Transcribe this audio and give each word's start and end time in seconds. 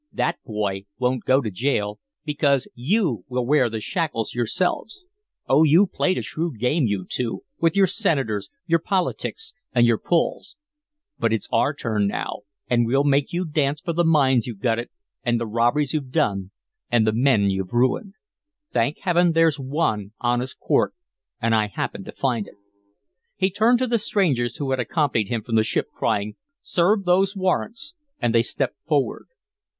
That 0.11 0.39
boy 0.43 0.85
won't 0.97 1.25
go 1.25 1.41
to 1.41 1.51
jail 1.51 1.99
because 2.25 2.67
you 2.73 3.23
will 3.27 3.45
wear 3.45 3.69
the 3.69 3.79
shackles 3.79 4.33
yourselves. 4.33 5.05
Oh, 5.47 5.61
you 5.61 5.85
played 5.85 6.17
a 6.17 6.23
shrewd 6.23 6.57
game, 6.57 6.87
you 6.87 7.05
two, 7.07 7.43
with 7.59 7.75
your 7.75 7.85
senators, 7.85 8.49
your 8.65 8.79
politics, 8.79 9.53
and 9.75 9.85
your 9.85 9.99
pulls; 9.99 10.55
but 11.19 11.31
it's 11.31 11.47
our 11.51 11.75
turn 11.75 12.07
now, 12.07 12.39
and 12.67 12.87
we'll 12.87 13.03
make 13.03 13.31
you 13.31 13.45
dance 13.45 13.79
for 13.79 13.93
the 13.93 14.03
mines 14.03 14.47
you 14.47 14.55
gutted 14.55 14.89
and 15.23 15.39
the 15.39 15.45
robberies 15.45 15.93
you've 15.93 16.09
done 16.09 16.49
and 16.89 17.05
the 17.05 17.13
men 17.13 17.51
you've 17.51 17.71
ruined. 17.75 18.15
Thank 18.71 19.01
Heaven 19.01 19.33
there's 19.33 19.59
ONE 19.59 20.13
honest 20.19 20.59
court 20.59 20.95
and 21.39 21.53
I 21.53 21.67
happened 21.67 22.05
to 22.05 22.11
find 22.11 22.47
it." 22.47 22.55
He 23.35 23.51
turned 23.51 23.77
to 23.77 23.85
the 23.85 23.99
strangers 23.99 24.55
who 24.55 24.71
had 24.71 24.79
accompanied 24.79 25.27
him 25.27 25.43
from 25.43 25.53
the 25.53 25.63
ship, 25.63 25.89
crying, 25.93 26.37
"Serve 26.63 27.03
those 27.03 27.35
warrants," 27.35 27.93
and 28.19 28.33
they 28.33 28.41
stepped 28.41 28.77
forward. 28.87 29.27